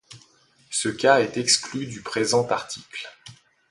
[0.71, 3.07] Ce cas est exclu du présent article.